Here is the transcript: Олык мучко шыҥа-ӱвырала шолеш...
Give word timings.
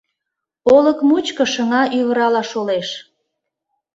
Олык 0.75 0.99
мучко 1.07 1.43
шыҥа-ӱвырала 1.53 2.43
шолеш... 2.51 2.89